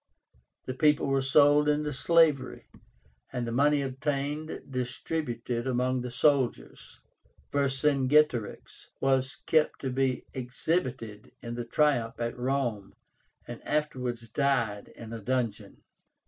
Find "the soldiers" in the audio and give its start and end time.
6.01-6.99